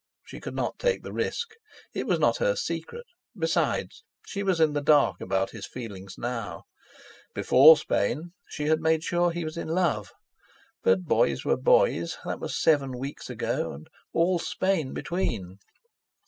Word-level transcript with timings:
She 0.25 0.39
could 0.39 0.55
not 0.55 0.79
take 0.79 1.03
the 1.03 1.13
risk. 1.13 1.51
It 1.93 2.07
was 2.07 2.17
not 2.19 2.37
her 2.37 2.55
secret. 2.55 3.05
Besides, 3.37 4.03
she 4.25 4.41
was 4.41 4.59
in 4.59 4.73
the 4.73 4.81
dark 4.81 5.21
about 5.21 5.51
his 5.51 5.67
feelings 5.67 6.15
now. 6.17 6.63
Before 7.35 7.77
Spain 7.77 8.31
she 8.47 8.63
had 8.65 8.81
made 8.81 9.03
sure 9.03 9.29
he 9.29 9.45
was 9.45 9.57
in 9.57 9.67
love; 9.67 10.11
but 10.81 11.03
boys 11.05 11.45
were 11.45 11.55
boys; 11.55 12.17
that 12.25 12.39
was 12.39 12.59
seven 12.59 12.97
weeks 12.97 13.29
ago, 13.29 13.73
and 13.73 13.87
all 14.11 14.39
Spain 14.39 14.91
between. 14.95 15.59